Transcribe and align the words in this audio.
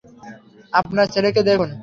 আপনার 0.73 1.07
ছেলেকে 1.07 1.41
দেখুন। 1.43 1.69